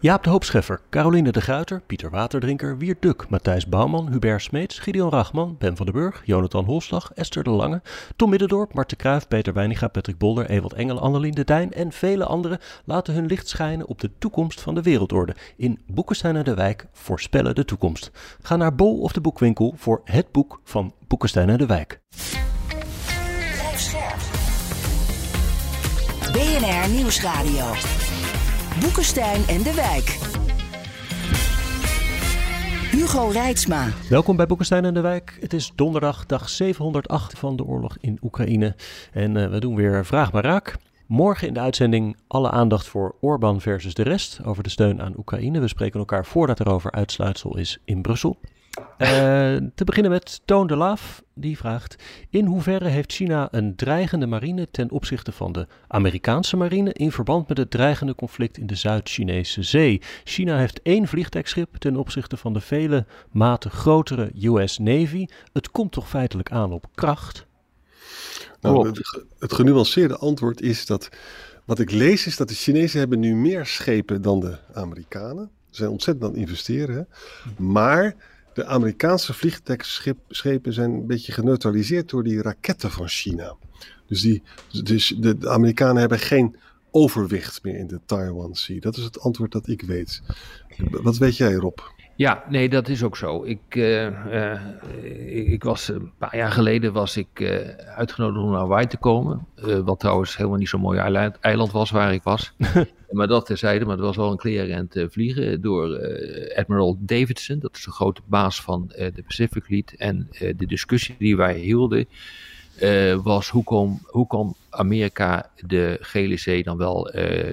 [0.00, 5.10] Jaap de Hoopscheffer, Caroline de Gruiter, Pieter Waterdrinker, Wiert Duk, Matthijs Bouwman, Hubert Smeets, Gideon
[5.10, 7.82] Rachman, Ben van den Burg, Jonathan Holslag, Esther de Lange,
[8.16, 12.24] Tom Middendorp, Marten Kruijf, Peter Weininga, Patrick Bolder, Ewald Engel, Annelien de Dijn en vele
[12.24, 15.34] anderen laten hun licht schijnen op de toekomst van de wereldorde.
[15.56, 18.10] In Boekenstein en de Wijk voorspellen de toekomst.
[18.42, 22.00] Ga naar Bol of de Boekwinkel voor het boek van Boekenstein en de Wijk.
[26.32, 28.03] BNR Nieuwsradio.
[28.80, 30.08] Boekenstein en de Wijk.
[32.90, 33.88] Hugo Reitsma.
[34.08, 35.36] Welkom bij Boekenstein en de Wijk.
[35.40, 38.74] Het is donderdag, dag 708 van de oorlog in Oekraïne.
[39.12, 40.76] En uh, we doen weer Vraag maar Raak.
[41.06, 45.14] Morgen in de uitzending alle aandacht voor Orbán versus de rest over de steun aan
[45.18, 45.60] Oekraïne.
[45.60, 48.38] We spreken elkaar voordat er over uitsluitsel is in Brussel.
[48.78, 49.06] Uh,
[49.74, 51.96] te beginnen met Toon de Laaf, die vraagt:
[52.30, 57.48] In hoeverre heeft China een dreigende marine ten opzichte van de Amerikaanse marine in verband
[57.48, 60.00] met het dreigende conflict in de Zuid-Chinese Zee?
[60.24, 65.26] China heeft één vliegtuigschip ten opzichte van de vele maten grotere US Navy.
[65.52, 67.46] Het komt toch feitelijk aan op kracht?
[68.60, 71.08] Nou, het, het genuanceerde antwoord is dat
[71.64, 75.50] wat ik lees is dat de Chinezen hebben nu meer schepen dan de Amerikanen.
[75.70, 76.96] Ze zijn ontzettend aan het investeren.
[76.96, 77.02] Hè?
[77.64, 78.14] Maar
[78.54, 83.56] de Amerikaanse vliegtuigschepen zijn een beetje geneutraliseerd door die raketten van China.
[84.06, 84.42] Dus, die,
[84.82, 86.56] dus de, de Amerikanen hebben geen
[86.90, 88.80] overwicht meer in de Taiwan Sea.
[88.80, 90.22] Dat is het antwoord dat ik weet.
[90.90, 91.78] Wat weet jij, Rob?
[92.16, 93.44] Ja, nee, dat is ook zo.
[93.44, 98.60] Ik, uh, uh, ik was een paar jaar geleden was ik uh, uitgenodigd om naar
[98.60, 99.46] Hawaii te komen.
[99.84, 102.52] wat trouwens helemaal niet zo'n mooi eiland, eiland was waar ik was.
[103.10, 105.98] maar dat terzijde, maar het was wel een kleerend vliegen door
[106.56, 107.58] Admiral Davidson.
[107.58, 109.94] Dat is de grote baas van de Pacific Fleet.
[109.96, 112.08] En de discussie die wij hielden
[113.22, 117.02] was hoe kon, hoe kon Amerika de Gele Zee dan wel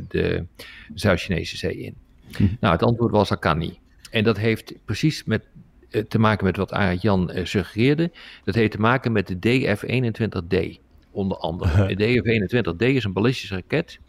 [0.07, 0.45] de
[0.93, 1.95] Zuid-Chinese Zee in?
[2.31, 2.47] Hm.
[2.59, 3.80] Nou, het antwoord was dat kan niet.
[4.11, 5.43] En dat heeft precies met,
[5.89, 8.11] eh, te maken met wat Arend Jan uh, suggereerde.
[8.43, 10.79] Dat heeft te maken met de DF-21D,
[11.11, 11.87] onder andere.
[11.95, 13.99] de DF-21D is een ballistische raket,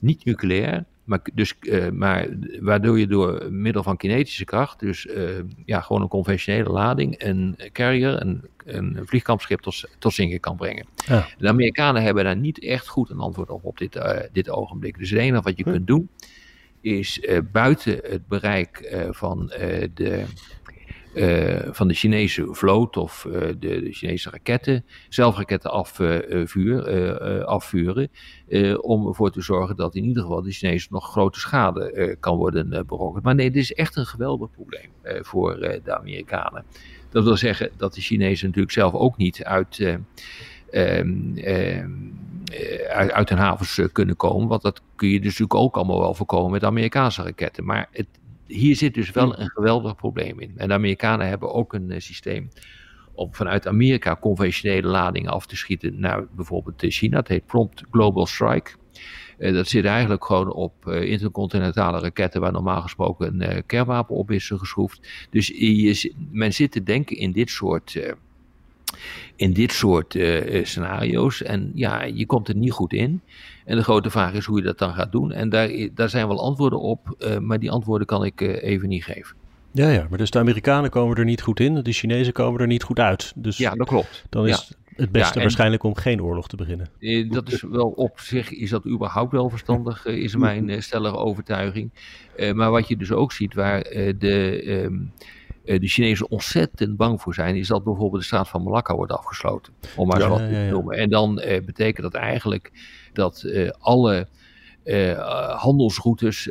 [0.00, 2.28] niet nucleair, maar, dus, uh, maar
[2.60, 5.30] waardoor je door middel van kinetische kracht, dus uh,
[5.64, 10.86] ja, gewoon een conventionele lading, een carrier, een, een vliegkampschip tot, tot zinken kan brengen.
[11.06, 11.26] Ja.
[11.38, 14.98] De Amerikanen hebben daar niet echt goed een antwoord op op dit, uh, dit ogenblik.
[14.98, 15.70] Dus het enige wat je hm.
[15.70, 16.08] kunt doen,
[16.80, 20.24] is uh, buiten het bereik uh, van, uh, de,
[21.70, 23.26] van de Chinese vloot of
[23.58, 28.10] de, Chinese raketten, zelf raketten afvuur, afvuren,
[28.80, 32.86] om ervoor te zorgen dat in ieder geval de Chinezen nog grote schade kan worden
[32.86, 33.24] berokkend.
[33.24, 36.64] Maar nee, dit is echt een geweldig probleem voor de Amerikanen.
[37.10, 39.78] Dat wil zeggen dat de Chinezen natuurlijk zelf ook niet uit.
[40.70, 42.17] Um, um,
[42.88, 44.48] uit, uit hun havens kunnen komen.
[44.48, 47.64] Want dat kun je dus natuurlijk ook allemaal wel voorkomen met Amerikaanse raketten.
[47.64, 48.06] Maar het,
[48.46, 50.52] hier zit dus wel een geweldig probleem in.
[50.56, 52.48] En de Amerikanen hebben ook een uh, systeem
[53.12, 57.16] om vanuit Amerika conventionele ladingen af te schieten naar bijvoorbeeld China.
[57.16, 58.70] Dat heet Prompt Global Strike.
[59.38, 64.30] Uh, dat zit eigenlijk gewoon op uh, intercontinentale raketten waar normaal gesproken een kernwapen op
[64.30, 65.26] is geschroefd.
[65.30, 67.98] Dus je, men zit te denken in dit soort
[69.36, 71.42] in dit soort uh, scenario's.
[71.42, 73.20] En ja, je komt er niet goed in.
[73.64, 75.32] En de grote vraag is hoe je dat dan gaat doen.
[75.32, 78.88] En daar, daar zijn wel antwoorden op, uh, maar die antwoorden kan ik uh, even
[78.88, 79.36] niet geven.
[79.72, 82.66] Ja, ja, maar dus de Amerikanen komen er niet goed in, de Chinezen komen er
[82.66, 83.32] niet goed uit.
[83.36, 84.24] Dus ja, dat klopt.
[84.28, 84.94] Dan is ja.
[84.96, 86.88] het beste ja, en, waarschijnlijk om geen oorlog te beginnen.
[87.30, 91.90] Dat is wel op zich, is dat überhaupt wel verstandig, is mijn stellige overtuiging.
[92.54, 93.82] maar wat je dus ook ziet, waar
[94.18, 94.62] de...
[94.66, 98.94] Um, uh, de Chinezen ontzettend bang voor zijn, is dat bijvoorbeeld de straat van Malakka
[98.94, 99.72] wordt afgesloten.
[99.96, 100.96] Om maar zo wat te noemen.
[100.96, 102.72] En dan uh, betekent dat eigenlijk
[103.12, 104.28] dat uh, alle
[105.56, 106.50] handelsroutes,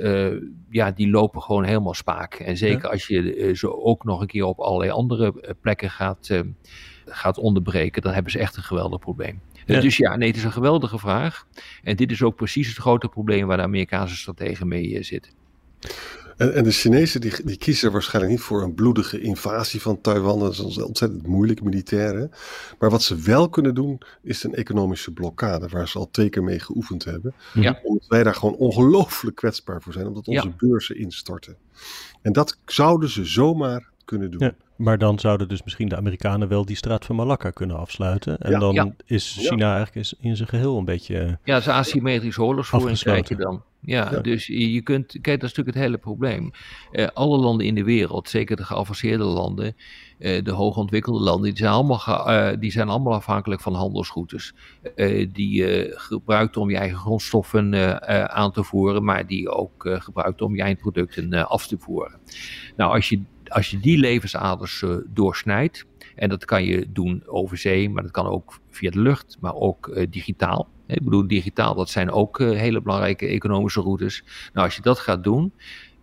[0.70, 2.34] ja, die lopen gewoon helemaal spaak.
[2.34, 6.44] En zeker als je zo ook nog een keer op allerlei andere plekken gaat,
[7.06, 9.42] gaat onderbreken, dan hebben ze echt een geweldig probleem.
[9.66, 9.80] Ja.
[9.80, 11.48] Dus ja, nee, het is een geweldige vraag.
[11.84, 15.32] En dit is ook precies het grote probleem waar de Amerikaanse strategen mee zitten.
[16.38, 20.40] En, en, de Chinezen die, die, kiezen waarschijnlijk niet voor een bloedige invasie van Taiwan.
[20.40, 22.18] Dat is ontzettend moeilijk militair.
[22.18, 22.26] Hè?
[22.80, 25.68] Maar wat ze wel kunnen doen, is een economische blokkade.
[25.68, 27.34] Waar ze al twee keer mee geoefend hebben.
[27.54, 27.80] Ja.
[27.84, 30.08] Omdat wij daar gewoon ongelooflijk kwetsbaar voor zijn.
[30.08, 30.54] Omdat onze ja.
[30.58, 31.56] beurzen instorten.
[32.22, 34.40] En dat zouden ze zomaar kunnen doen.
[34.40, 38.38] Ja, maar dan zouden dus misschien de Amerikanen wel die straat van Malakka kunnen afsluiten.
[38.38, 41.40] En dan is China eigenlijk in zijn geheel een beetje.
[41.44, 43.64] Ja, het is asymmetrisch oorlogsvoering krijg je dan.
[43.82, 46.52] Ja, dus je kunt, kijk, dat is natuurlijk het hele probleem.
[46.92, 49.76] Uh, alle landen in de wereld, zeker de geavanceerde landen,
[50.20, 54.54] uh, de hoogontwikkelde landen, die zijn allemaal, uh, die zijn allemaal afhankelijk van handelsroutes.
[55.32, 58.02] die je gebruikt om je eigen grondstoffen
[58.32, 62.20] aan te voeren, maar die je ook gebruikt om je eindproducten af te voeren.
[62.76, 65.86] Nou, als je, als je die levensaders doorsnijdt,
[66.16, 69.56] en dat kan je doen over zee, maar dat kan ook via de lucht, maar
[69.56, 70.68] ook digitaal.
[70.88, 74.24] Ik bedoel, digitaal, dat zijn ook uh, hele belangrijke economische routes.
[74.54, 75.54] Nou, als je dat gaat doen,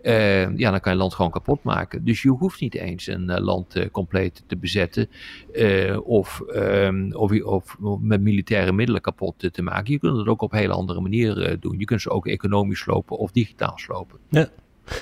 [0.03, 2.05] uh, ja, dan kan je land gewoon kapot maken.
[2.05, 5.09] Dus je hoeft niet eens een uh, land compleet te bezetten
[6.05, 9.93] of, um, of, of, met militaire middelen kapot te maken.
[9.93, 11.79] Je kunt het ook op een hele andere manier doen.
[11.79, 14.19] Je kunt ze ook economisch slopen of digitaal slopen.
[14.29, 14.49] Ja.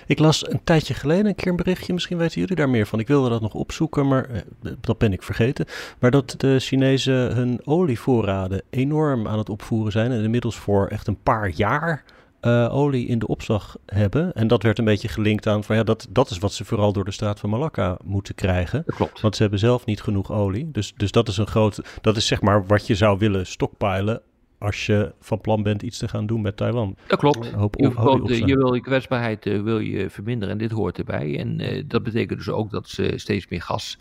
[0.07, 2.99] Ik las een tijdje geleden een keer een berichtje, misschien weten jullie daar meer van.
[2.99, 4.41] Ik wilde dat nog opzoeken, maar eh,
[4.81, 5.67] dat ben ik vergeten.
[5.99, 11.07] Maar dat de Chinezen hun olievoorraden enorm aan het opvoeren zijn en inmiddels voor echt
[11.07, 12.05] een paar jaar
[12.43, 14.33] uh, olie in de opslag hebben.
[14.33, 16.93] En dat werd een beetje gelinkt aan van ja, dat, dat is wat ze vooral
[16.93, 18.83] door de straat van Malakka moeten krijgen.
[18.87, 19.21] Dat klopt.
[19.21, 20.71] Want ze hebben zelf niet genoeg olie.
[20.71, 24.23] Dus, dus dat is een groot, dat is zeg maar wat je zou willen stockpilen
[24.63, 26.97] als je van plan bent iets te gaan doen met Taiwan.
[27.07, 27.51] Dat klopt.
[27.51, 31.39] Hoop, je, hoop, je, wil je kwetsbaarheid uh, wil je verminderen en dit hoort erbij.
[31.39, 33.99] En uh, dat betekent dus ook dat ze steeds meer gas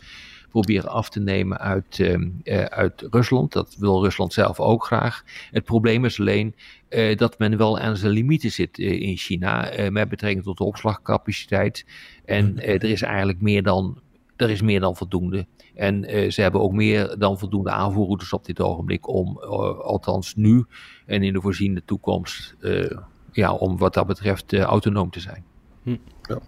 [0.50, 3.52] proberen af te nemen uit, uh, uit Rusland.
[3.52, 5.24] Dat wil Rusland zelf ook graag.
[5.50, 6.54] Het probleem is alleen
[7.16, 11.86] dat men wel aan zijn limieten zit in China met betrekking tot de opslagcapaciteit.
[12.24, 12.58] En mhm.
[12.58, 14.00] er is eigenlijk meer dan,
[14.42, 15.46] er is meer dan voldoende.
[15.74, 20.34] En uh, ze hebben ook meer dan voldoende aanvoerroutes op dit ogenblik om, uh, althans
[20.34, 20.64] nu
[21.06, 22.90] en in de voorziende toekomst, uh,
[23.32, 25.44] ja, om wat dat betreft autonoom te zijn.
[25.82, 25.96] Hm.
[26.22, 26.38] Ja.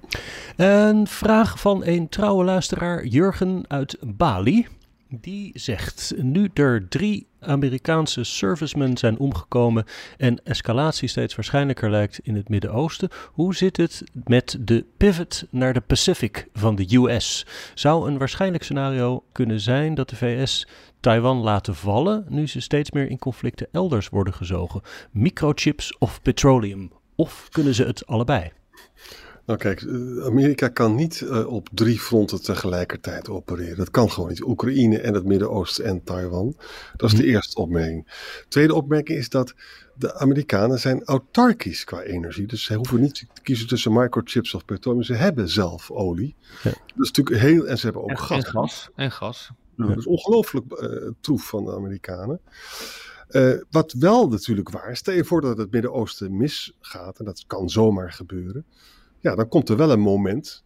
[0.56, 4.66] Een vraag van een trouwe luisteraar, Jurgen uit Bali.
[5.20, 9.84] Die zegt: Nu er drie Amerikaanse servicemen zijn omgekomen
[10.16, 15.72] en escalatie steeds waarschijnlijker lijkt in het Midden-Oosten, hoe zit het met de pivot naar
[15.72, 17.46] de Pacific van de US?
[17.74, 20.66] Zou een waarschijnlijk scenario kunnen zijn dat de VS
[21.00, 24.80] Taiwan laten vallen nu ze steeds meer in conflicten elders worden gezogen?
[25.10, 26.92] Microchips of petroleum?
[27.14, 28.52] Of kunnen ze het allebei?
[29.46, 33.76] Nou kijk, eh, Amerika kan niet uh, op drie fronten tegelijkertijd opereren.
[33.76, 34.42] Dat kan gewoon niet.
[34.42, 36.56] Oekraïne en het Midden-Oosten en Taiwan.
[36.96, 37.32] Dat is de mhm.
[37.32, 38.06] eerste opmerking.
[38.48, 39.54] Tweede opmerking is dat
[39.94, 42.46] de Amerikanen zijn autarkisch qua energie.
[42.46, 45.02] Dus ze hoeven niet te kiezen tussen microchips of petroleum.
[45.02, 46.36] Ze hebben zelf olie.
[46.62, 46.70] Ja.
[46.70, 47.66] Dat is natuurlijk heel...
[47.66, 48.44] En ze hebben ook en, gas.
[48.44, 48.90] En gas.
[48.94, 49.50] En gas.
[49.76, 49.86] Ja.
[49.86, 52.40] Dat is ongelooflijk uh, troef van de Amerikanen.
[53.30, 57.44] Uh, wat wel natuurlijk waar is, stel je voor dat het Midden-Oosten misgaat, en dat
[57.46, 58.64] kan zomaar gebeuren,
[59.24, 60.64] ja, dan komt er wel een moment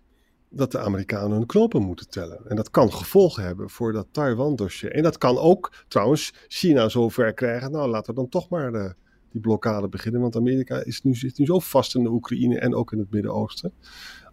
[0.48, 2.40] dat de Amerikanen hun knopen moeten tellen.
[2.48, 4.92] En dat kan gevolgen hebben voor dat Taiwan-dossier.
[4.92, 7.70] En dat kan ook trouwens China zover krijgen.
[7.70, 8.94] Nou, laten we dan toch maar de,
[9.30, 10.20] die blokkade beginnen.
[10.20, 13.10] Want Amerika is nu, zit nu zo vast in de Oekraïne en ook in het
[13.10, 13.72] Midden-Oosten.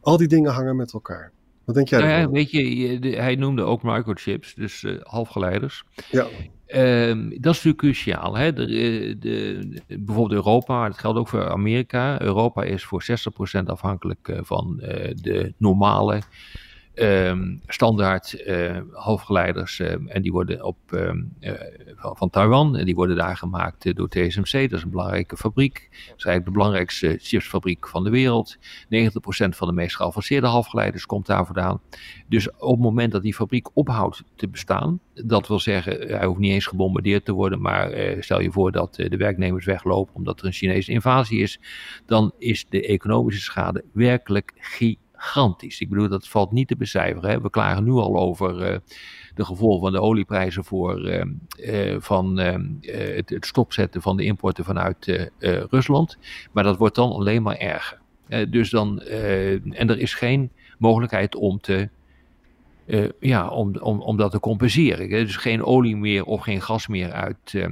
[0.02, 1.32] Al die dingen hangen met elkaar.
[1.66, 5.84] Wat denk jij nou ja, Weet je, hij noemde ook microchips, dus uh, halfgeleiders.
[6.12, 6.28] Ja.
[6.68, 8.36] Um, dat is natuurlijk cruciaal.
[8.38, 8.54] Hè?
[8.54, 8.66] De,
[9.20, 12.22] de, bijvoorbeeld Europa, dat geldt ook voor Amerika.
[12.22, 13.06] Europa is voor
[13.60, 16.22] 60% afhankelijk eh, van uh, de normale
[16.96, 18.76] um, standaard uh,
[20.08, 21.52] en die worden op, um, uh,
[21.96, 22.78] van, van, Taiwan.
[22.78, 24.52] En die worden daar gemaakt door TSMC.
[24.70, 25.74] Dat is een belangrijke fabriek.
[25.74, 28.58] Dat is eigenlijk de belangrijkste chipsfabriek van de wereld.
[28.58, 28.60] 90%
[29.50, 31.82] van de meest geavanceerde halfgeleiders komt daar vandaan.
[32.28, 35.00] Dus op het moment dat die fabriek ophoudt te bestaan.
[35.14, 37.62] Dat wil zeggen, hij hoeft niet eens gebombardeerd te worden.
[37.62, 41.60] Maar stel je voor dat de werknemers weglopen omdat er een Chinese invasie is.
[42.06, 45.82] Dan is de economische schade werkelijk gigantisch gigantisch.
[45.82, 47.30] Ik bedoel, dat valt niet te becijferen.
[47.30, 47.42] Hè.
[47.42, 48.78] We klagen nu al over uh,
[49.36, 51.24] de gevolgen van de olieprijzen voor uh,
[51.58, 55.30] uh, van het, het, stopzetten van de importen vanuit
[55.70, 56.18] Rusland.
[56.52, 58.00] Maar dat wordt dan alleen maar erger.
[58.50, 61.90] dus dan, en er is geen mogelijkheid om te.
[63.20, 65.10] ja, om, om, om dat te compenseren.
[65.10, 67.68] Dus geen olie meer of geen gas meer uit,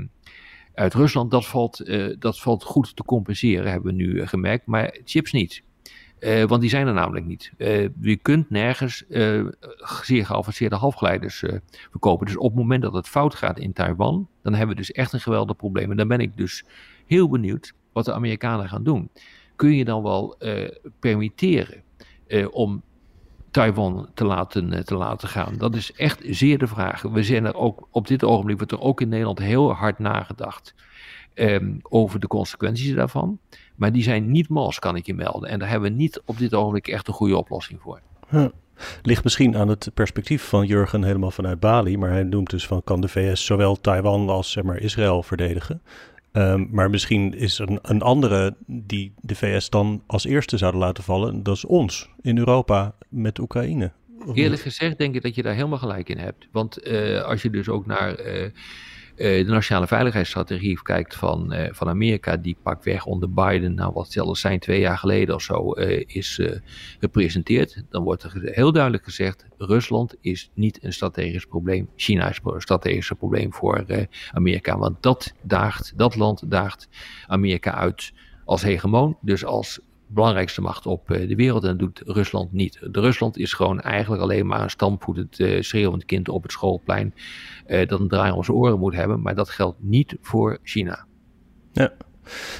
[0.73, 1.31] uit Rusland.
[1.31, 4.65] Dat valt, dat valt goed te compenseren, hebben we nu gemerkt.
[4.65, 5.63] Maar chips niet.
[6.23, 7.51] Uh, want die zijn er namelijk niet.
[7.57, 9.47] Uh, je kunt nergens uh,
[10.01, 11.43] zeer geavanceerde halfgeleiders
[11.91, 12.25] verkopen.
[12.25, 15.13] Dus op het moment dat het fout gaat in Taiwan, dan hebben we dus echt
[15.13, 15.91] een geweldig probleem.
[15.91, 16.65] En dan ben ik dus
[17.05, 19.09] heel benieuwd wat de Amerikanen gaan doen.
[19.55, 20.37] Kun je dan wel
[20.99, 21.83] permitteren
[22.51, 22.81] om
[23.51, 25.57] Taiwan te laten, te laten gaan?
[25.57, 27.01] Dat is echt zeer de vraag.
[27.01, 30.75] We zijn er ook op dit ogenblik, wordt er ook in Nederland heel hard nagedacht
[31.35, 33.39] um, over de consequenties daarvan.
[33.75, 35.49] Maar die zijn niet mals, kan ik je melden.
[35.49, 38.01] En daar hebben we niet op dit ogenblik echt een goede oplossing voor.
[38.29, 38.45] Huh.
[39.01, 41.97] Ligt misschien aan het perspectief van Jurgen helemaal vanuit Bali.
[41.97, 45.81] Maar hij noemt dus van kan de VS zowel Taiwan als zeg maar, Israël verdedigen.
[46.31, 50.81] Ehm, maar misschien is er een, een, andere die de VS dan als eerste zouden
[50.81, 51.43] laten vallen.
[51.43, 53.91] Dat is ons in Europa met Oekraïne.
[54.33, 56.47] Eerlijk gezegd denk ik dat je daar helemaal gelijk in hebt.
[56.51, 58.49] Want uh, als je dus ook naar uh,
[59.15, 64.41] de nationale veiligheidsstrategie kijkt van, van Amerika, die pak weg onder Biden, nou wat zelfs
[64.41, 65.71] zijn twee jaar geleden of zo,
[66.05, 66.39] is
[66.99, 67.83] gepresenteerd.
[67.89, 71.89] Dan wordt er heel duidelijk gezegd, Rusland is niet een strategisch probleem.
[71.95, 74.77] China is een strategisch probleem voor Amerika.
[74.77, 76.87] Want dat daagt, dat land daagt
[77.27, 78.11] Amerika uit
[78.45, 79.79] als hegemoon, dus als
[80.13, 82.79] belangrijkste macht op eh, de wereld en dat doet Rusland niet.
[82.91, 87.13] De Rusland is gewoon eigenlijk alleen maar een stampvoetend uh, schreeuwend kind op het schoolplein
[87.67, 91.05] uh, dat een draai om zijn oren moet hebben, maar dat geldt niet voor China.
[91.71, 91.93] Ja.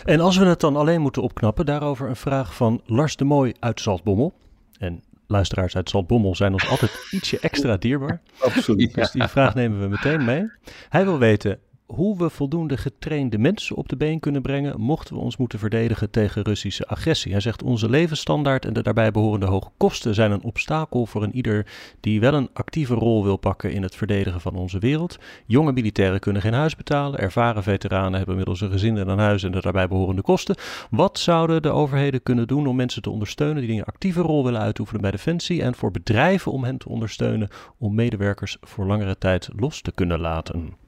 [0.03, 3.53] En als we het dan alleen moeten opknappen, daarover een vraag van Lars de Mooi
[3.59, 4.33] uit Zaltbommel.
[4.77, 8.21] En luisteraars uit Zaltbommel zijn ons altijd ietsje extra dierbaar.
[8.39, 8.93] Absoluut.
[8.93, 10.51] Dus die vraag nemen we meteen mee.
[10.89, 11.59] Hij wil weten,
[11.93, 16.09] hoe we voldoende getrainde mensen op de been kunnen brengen, mochten we ons moeten verdedigen
[16.09, 17.31] tegen Russische agressie.
[17.31, 21.35] Hij zegt onze levensstandaard en de daarbij behorende hoge kosten zijn een obstakel voor een
[21.35, 21.65] ieder
[21.99, 25.17] die wel een actieve rol wil pakken in het verdedigen van onze wereld.
[25.45, 29.43] Jonge militairen kunnen geen huis betalen, ervaren veteranen hebben inmiddels een gezin en een huis
[29.43, 30.55] en de daarbij behorende kosten.
[30.89, 34.61] Wat zouden de overheden kunnen doen om mensen te ondersteunen die een actieve rol willen
[34.61, 39.49] uitoefenen bij Defensie en voor bedrijven om hen te ondersteunen om medewerkers voor langere tijd
[39.55, 40.82] los te kunnen laten?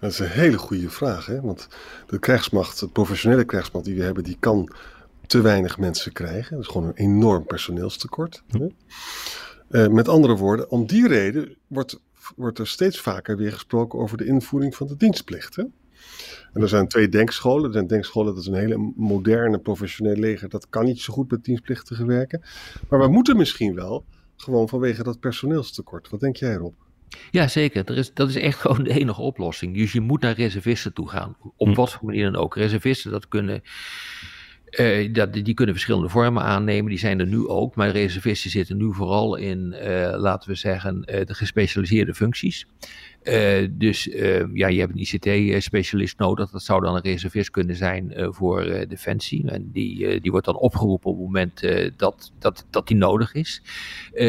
[0.00, 1.40] Dat is een hele goede vraag, hè?
[1.40, 1.68] want
[2.06, 4.72] de krijgsmacht, de professionele krijgsmacht die we hebben, die kan
[5.26, 6.56] te weinig mensen krijgen.
[6.56, 8.42] Dat is gewoon een enorm personeelstekort.
[8.48, 8.66] Hè?
[9.70, 12.00] Uh, met andere woorden, om die reden wordt,
[12.36, 15.56] wordt er steeds vaker weer gesproken over de invoering van de dienstplicht.
[15.56, 15.64] Hè?
[16.52, 17.66] En er zijn twee denkscholen.
[17.66, 20.48] Er zijn denkscholen, dat is een hele moderne, professioneel leger.
[20.48, 22.42] Dat kan niet zo goed met dienstplichtigen werken.
[22.88, 24.04] Maar we moeten misschien wel,
[24.36, 26.08] gewoon vanwege dat personeelstekort.
[26.08, 26.74] Wat denk jij erop?
[27.30, 27.84] Ja, zeker.
[27.84, 29.74] Er is, dat is echt gewoon de enige oplossing.
[29.74, 31.36] Dus je moet naar reservisten toe gaan.
[31.56, 31.74] Op hm.
[31.74, 32.56] wat voor manier dan ook.
[32.56, 33.62] Reservisten, dat kunnen.
[34.78, 37.74] Uh, dat, die kunnen verschillende vormen aannemen, die zijn er nu ook.
[37.74, 42.66] Maar reservisten zitten nu vooral in, uh, laten we zeggen, uh, de gespecialiseerde functies.
[43.70, 44.04] Dus
[44.54, 46.50] ja, je hebt een ICT-specialist nodig.
[46.50, 49.50] Dat zou dan een reservist kunnen zijn voor Defensie.
[49.50, 51.62] En die, die wordt dan opgeroepen op het moment
[51.98, 53.62] dat, dat, dat die nodig is.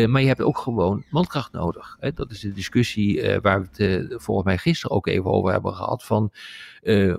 [0.07, 1.97] maar je hebt ook gewoon mankracht nodig.
[1.99, 2.11] Hè?
[2.13, 6.03] Dat is de discussie waar we het volgens mij gisteren ook even over hebben gehad.
[6.03, 6.31] Van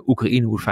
[0.05, 0.63] Oekraïne moet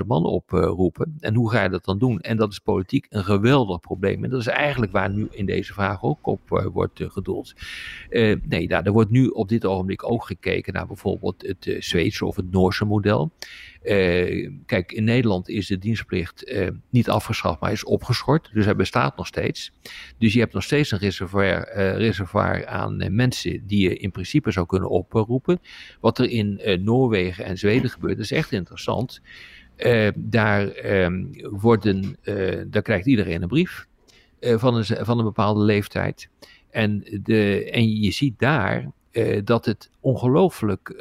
[0.00, 1.16] 500.000 man oproepen.
[1.20, 2.20] en hoe ga je dat dan doen?
[2.20, 4.24] En dat is politiek een geweldig probleem.
[4.24, 7.54] En dat is eigenlijk waar nu in deze vraag ook op wordt gedoeld.
[8.48, 12.36] nee, daar, er wordt nu op dit ogenblik ook gekeken naar bijvoorbeeld het Zweedse of
[12.36, 13.30] het Noorse model.
[14.66, 16.54] Kijk, in Nederland is de dienstplicht
[16.90, 18.50] niet afgeschaft, maar is opgeschort.
[18.52, 19.72] Dus hij bestaat nog steeds.
[20.18, 24.66] Dus je hebt nog steeds een reservoir, reservoir aan mensen die je in principe zou
[24.66, 25.60] kunnen oproepen.
[26.00, 29.20] Wat er in Noorwegen en Zweden gebeurt, is echt interessant.
[30.16, 32.16] Daar, um, worden,
[32.66, 33.86] daar krijgt iedereen een brief
[34.40, 36.28] van, een, van een bepaalde leeftijd.
[36.70, 38.90] En, de, en je ziet daar
[39.44, 40.94] dat het ongelooflijk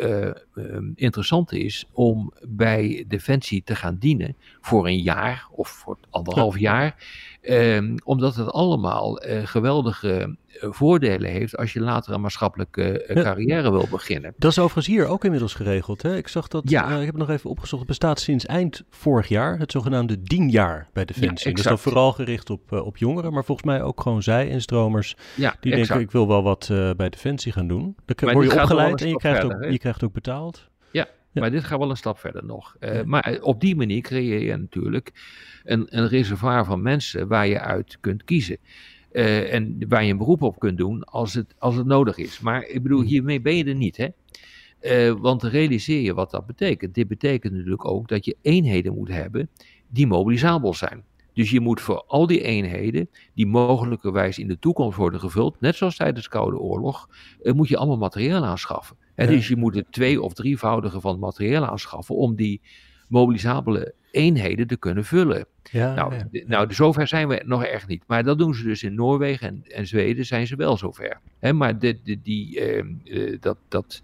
[0.55, 4.35] uh, interessant is om bij Defensie te gaan dienen
[4.67, 6.95] voor een jaar of voor anderhalf jaar.
[7.41, 13.21] Um, omdat het allemaal uh, geweldige voordelen heeft als je later een maatschappelijke ja.
[13.21, 14.33] carrière wil beginnen.
[14.37, 16.01] Dat is overigens hier ook inmiddels geregeld.
[16.01, 16.17] Hè?
[16.17, 16.83] Ik zag dat, ja.
[16.83, 20.89] ik heb het nog even opgezocht, het bestaat sinds eind vorig jaar, het zogenaamde dienjaar
[20.93, 21.49] bij Defensie.
[21.49, 25.55] Ja, dus dat vooral gericht op, op jongeren, maar volgens mij ook gewoon zij-instromers ja,
[25.59, 25.87] die exact.
[25.87, 27.95] denken ik wil wel wat bij Defensie gaan doen.
[28.05, 30.69] Dan word je opgeleid en je krijgt, verder, ook, je krijgt ook betaald.
[30.91, 31.07] Ja,
[31.39, 32.75] maar dit gaat wel een stap verder nog.
[32.79, 33.03] Uh, ja.
[33.05, 35.11] Maar op die manier creëer je natuurlijk
[35.63, 38.57] een, een reservoir van mensen waar je uit kunt kiezen.
[39.11, 42.39] Uh, en waar je een beroep op kunt doen als het, als het nodig is.
[42.39, 43.07] Maar ik bedoel, mhm.
[43.07, 44.07] hiermee ben je er niet, hè?
[44.81, 46.95] Uh, want realiseer je wat dat betekent.
[46.95, 49.49] Dit betekent natuurlijk ook dat je eenheden moet hebben
[49.87, 51.03] die mobilisabel zijn.
[51.33, 55.75] Dus je moet voor al die eenheden, die mogelijkerwijs in de toekomst worden gevuld, net
[55.75, 57.09] zoals tijdens de Koude Oorlog,
[57.41, 58.97] uh, moet je allemaal materiaal aanschaffen.
[59.25, 59.25] Ja.
[59.25, 62.61] Dus je moet het twee- of drievoudige van het materiaal aanschaffen om die
[63.07, 65.45] mobilisabele eenheden te kunnen vullen.
[65.71, 66.43] Ja, nou, ja.
[66.45, 68.03] nou, zover zijn we nog erg niet.
[68.07, 71.19] Maar dat doen ze dus in Noorwegen en, en Zweden zijn ze wel zover.
[71.39, 74.01] He, maar de, de, die, uh, uh, dat, dat,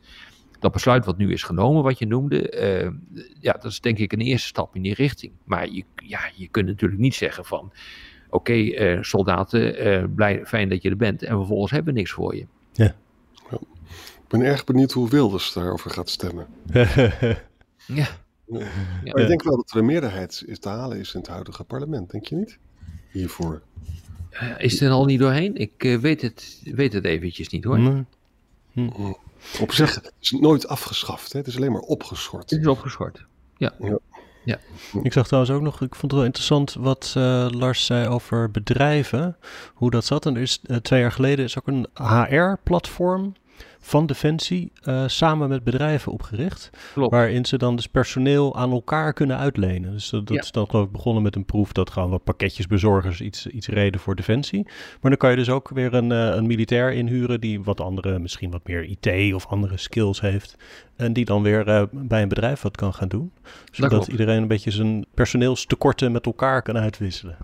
[0.60, 4.14] dat besluit wat nu is genomen, wat je noemde, uh, ja, dat is denk ik
[4.14, 5.32] een eerste stap in die richting.
[5.44, 7.72] Maar je, ja, je kunt natuurlijk niet zeggen van,
[8.30, 12.12] oké, okay, uh, soldaten, blij, fijn dat je er bent en vervolgens hebben we niks
[12.12, 12.46] voor je.
[12.72, 12.96] Ja.
[14.24, 16.48] Ik ben erg benieuwd hoe Wilders daarover gaat stemmen.
[17.86, 18.08] ja.
[18.46, 21.64] Maar ik denk wel dat er een meerderheid is te halen is in het huidige
[21.64, 22.58] parlement, denk je niet?
[23.12, 23.62] Hiervoor.
[24.58, 25.56] Is er al niet doorheen?
[25.56, 27.80] Ik uh, weet, het, weet het eventjes niet hoor.
[27.80, 28.06] Nee.
[28.72, 28.90] Hm.
[29.60, 31.40] Op zich, het is nooit afgeschaft, hè?
[31.40, 32.50] het is alleen maar opgeschort.
[32.50, 33.26] Het is opgeschort,
[33.58, 33.74] ja.
[33.80, 34.00] ja.
[34.46, 34.58] Ja.
[35.04, 38.52] Ik zag trouwens ook nog, ik vond het wel interessant wat uh, Lars zei over
[38.52, 39.38] bedrijven,
[39.74, 40.26] hoe dat zat.
[40.26, 43.34] En er is uh, twee jaar geleden is ook een HR-platform
[43.80, 46.70] van Defensie uh, samen met bedrijven opgericht.
[46.94, 47.12] Klopt.
[47.12, 49.92] Waarin ze dan dus personeel aan elkaar kunnen uitlenen.
[49.92, 50.42] Dus dat, dat Ja.
[50.44, 54.00] is dan geloof ik begonnen met een proef dat gewoon wat pakketjesbezorgers iets, iets reden
[54.00, 54.64] voor Defensie.
[55.02, 58.20] Maar dan kan je dus ook weer een, eh, een militair inhuren die wat andere,
[58.20, 60.56] misschien wat meer IT of andere skills heeft.
[60.96, 63.32] En die dan weer eh, bij een bedrijf wat kan gaan doen.
[63.72, 67.38] Zodat iedereen een beetje zijn personeelstekorten met elkaar kan uitwisselen.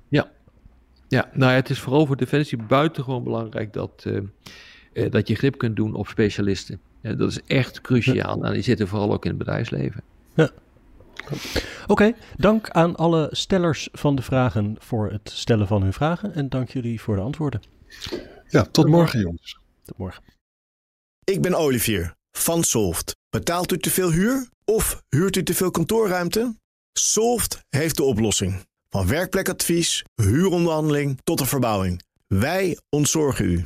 [1.07, 4.05] Ja, nou ja, het is vooral voor Defensie buitengewoon belangrijk dat,
[5.03, 6.79] eh, dat je grip kunt doen op specialisten.
[7.01, 8.45] Dat is echt cruciaal.
[8.45, 10.03] En die zitten vooral ook in het bedrijfsleven.
[11.87, 16.33] Oké, dank aan alle stellers van de vragen voor het stellen van hun vragen.
[16.33, 17.61] En dank jullie voor de antwoorden.
[18.47, 19.59] Ja, tot morgen jongens.
[19.83, 20.23] Tot morgen.
[21.23, 23.15] Ik ben Olivier van Solft.
[23.29, 26.55] Betaalt u te veel huur of huurt u te veel kantoorruimte?
[26.93, 28.67] Solft heeft de oplossing.
[28.89, 32.01] Van werkplekadvies, huuronderhandeling tot de verbouwing.
[32.27, 33.65] Wij ontzorgen u.